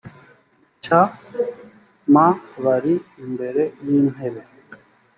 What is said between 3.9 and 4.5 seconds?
intebe